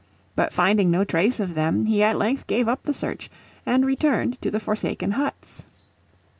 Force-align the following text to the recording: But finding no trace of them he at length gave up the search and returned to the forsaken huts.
But 0.35 0.51
finding 0.51 0.89
no 0.89 1.03
trace 1.03 1.39
of 1.39 1.53
them 1.53 1.85
he 1.85 2.01
at 2.01 2.17
length 2.17 2.47
gave 2.47 2.67
up 2.67 2.81
the 2.81 2.91
search 2.95 3.29
and 3.67 3.85
returned 3.85 4.41
to 4.41 4.49
the 4.49 4.59
forsaken 4.59 5.11
huts. 5.11 5.63